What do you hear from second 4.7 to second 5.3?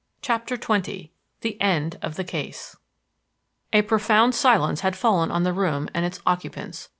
had fallen